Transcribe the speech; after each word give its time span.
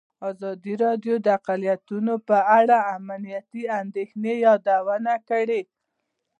ازادي 0.29 0.73
راډیو 0.83 1.15
د 1.21 1.27
اقلیتونه 1.37 2.13
په 2.27 2.37
اړه 2.59 2.77
د 2.81 2.85
امنیتي 2.97 3.63
اندېښنو 3.79 4.31
یادونه 4.47 5.13
کړې. 5.29 5.61